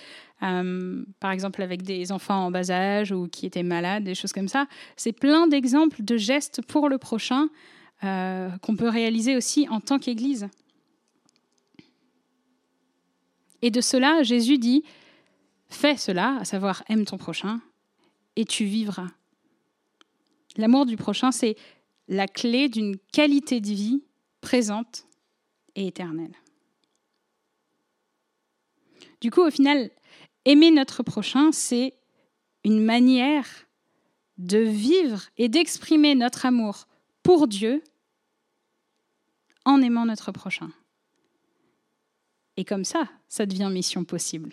euh, 0.44 1.04
par 1.20 1.32
exemple 1.32 1.62
avec 1.62 1.82
des 1.82 2.14
enfants 2.14 2.46
en 2.46 2.52
bas 2.52 2.72
âge 2.72 3.12
ou 3.12 3.28
qui 3.28 3.46
étaient 3.46 3.64
malades, 3.64 4.06
des 4.06 4.16
choses 4.16 4.32
comme 4.32 4.48
ça. 4.48 4.66
C'est 4.96 5.12
plein 5.12 5.46
d'exemples 5.46 6.04
de 6.04 6.16
gestes 6.16 6.62
pour 6.62 6.88
le 6.88 6.98
prochain 6.98 7.50
euh, 8.06 8.50
qu'on 8.62 8.78
peut 8.78 8.88
réaliser 8.88 9.36
aussi 9.36 9.68
en 9.70 9.82
tant 9.82 10.00
qu'Église. 10.00 10.48
Et 13.62 13.72
de 13.72 13.82
cela, 13.82 14.24
Jésus 14.24 14.58
dit, 14.58 14.84
fais 15.70 15.98
cela, 15.98 16.38
à 16.40 16.46
savoir 16.46 16.82
aime 16.88 17.04
ton 17.04 17.18
prochain, 17.18 17.60
et 18.38 18.46
tu 18.46 18.64
vivras. 18.64 19.10
L'amour 20.56 20.86
du 20.86 20.96
prochain, 20.96 21.32
c'est 21.32 21.58
la 22.08 22.28
clé 22.28 22.70
d'une 22.70 22.98
qualité 22.98 23.62
de 23.62 23.68
vie 23.68 24.04
présente 24.42 25.08
et 25.76 25.88
éternelle. 25.88 26.36
Du 29.22 29.30
coup, 29.30 29.42
au 29.42 29.52
final, 29.52 29.92
Aimer 30.46 30.72
notre 30.72 31.04
prochain, 31.04 31.52
c'est 31.52 31.94
une 32.64 32.84
manière 32.84 33.48
de 34.38 34.58
vivre 34.58 35.30
et 35.38 35.50
d'exprimer 35.50 36.16
notre 36.16 36.48
amour 36.48 36.88
pour 37.22 37.48
Dieu 37.48 37.84
en 39.66 39.82
aimant 39.82 40.06
notre 40.06 40.32
prochain. 40.32 40.72
Et 42.58 42.66
comme 42.66 42.86
ça, 42.86 43.08
ça 43.28 43.46
devient 43.46 43.70
mission 43.72 44.04
possible. 44.04 44.52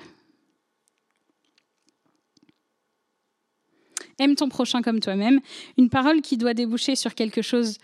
Aime 4.19 4.35
ton 4.35 4.49
prochain 4.49 4.83
comme 4.83 5.01
toi-même. 5.01 5.41
Une 5.77 5.91
parole 5.91 6.23
qui 6.23 6.37
doit 6.37 6.55
déboucher 6.55 6.97
sur 6.97 7.15
quelque 7.15 7.43
chose 7.43 7.79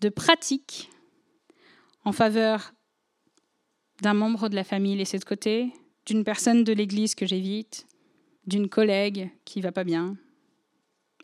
de 0.00 0.08
pratique 0.08 0.90
en 2.04 2.12
faveur 2.12 2.72
d'un 4.02 4.14
membre 4.14 4.48
de 4.48 4.54
la 4.54 4.64
famille 4.64 4.96
laissé 4.96 5.18
de 5.18 5.24
côté, 5.24 5.72
d'une 6.06 6.24
personne 6.24 6.64
de 6.64 6.72
l'église 6.72 7.14
que 7.14 7.26
j'évite, 7.26 7.86
d'une 8.46 8.68
collègue 8.68 9.30
qui 9.44 9.60
va 9.60 9.72
pas 9.72 9.84
bien. 9.84 10.16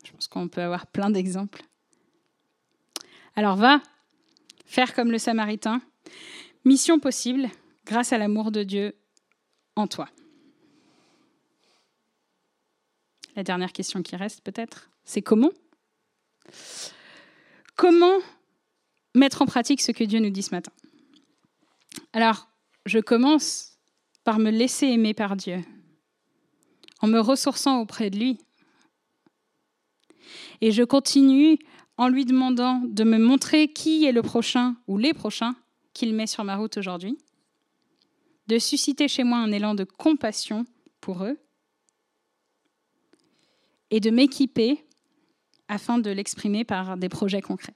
Je 0.05 0.11
pense 0.11 0.27
qu'on 0.27 0.47
peut 0.47 0.61
avoir 0.61 0.87
plein 0.87 1.09
d'exemples. 1.09 1.63
Alors 3.35 3.55
va 3.55 3.81
faire 4.65 4.93
comme 4.93 5.11
le 5.11 5.17
Samaritain. 5.17 5.81
Mission 6.65 6.99
possible 6.99 7.49
grâce 7.85 8.13
à 8.13 8.17
l'amour 8.17 8.51
de 8.51 8.63
Dieu 8.63 8.95
en 9.75 9.87
toi. 9.87 10.07
La 13.37 13.43
dernière 13.43 13.71
question 13.71 14.01
qui 14.01 14.15
reste 14.15 14.41
peut-être, 14.41 14.89
c'est 15.05 15.21
comment? 15.21 15.51
Comment 17.75 18.17
mettre 19.13 19.43
en 19.43 19.45
pratique 19.45 19.79
ce 19.79 19.91
que 19.91 20.03
Dieu 20.03 20.19
nous 20.19 20.31
dit 20.31 20.41
ce 20.41 20.55
matin? 20.55 20.71
Alors, 22.13 22.49
je 22.87 22.97
commence 22.97 23.77
par 24.23 24.39
me 24.39 24.49
laisser 24.49 24.87
aimer 24.87 25.13
par 25.13 25.35
Dieu, 25.35 25.63
en 27.01 27.07
me 27.07 27.19
ressourçant 27.19 27.79
auprès 27.79 28.09
de 28.09 28.17
lui. 28.17 28.39
Et 30.61 30.71
je 30.71 30.81
continue 30.81 31.59
en 31.97 32.07
lui 32.07 32.25
demandant 32.25 32.81
de 32.85 33.03
me 33.03 33.19
montrer 33.19 33.71
qui 33.71 34.05
est 34.05 34.11
le 34.11 34.23
prochain 34.23 34.77
ou 34.87 34.97
les 34.97 35.13
prochains 35.13 35.55
qu'il 35.93 36.15
met 36.15 36.25
sur 36.25 36.43
ma 36.43 36.55
route 36.55 36.77
aujourd'hui, 36.77 37.19
de 38.47 38.57
susciter 38.57 39.07
chez 39.07 39.23
moi 39.23 39.37
un 39.37 39.51
élan 39.51 39.75
de 39.75 39.83
compassion 39.83 40.65
pour 41.01 41.23
eux 41.23 41.37
et 43.91 43.99
de 43.99 44.09
m'équiper 44.09 44.85
afin 45.67 45.97
de 45.97 46.09
l'exprimer 46.09 46.63
par 46.63 46.97
des 46.97 47.09
projets 47.09 47.41
concrets. 47.41 47.75